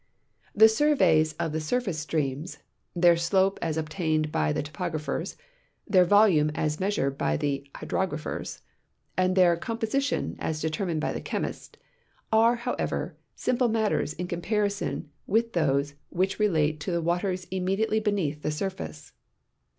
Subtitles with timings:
[0.55, 2.57] The surveys of the surface streams,
[2.95, 5.35] their sloj)e as oldained by the toi)Ographers,
[5.87, 8.63] their volume as measured l)y the hydrogra ])hers,
[9.15, 11.77] and their composition as determined h}" the chemist,
[12.33, 18.41] are, however, simjfle matters in comparison with; those which relate to the waters immediately beneath
[18.41, 19.13] the surface.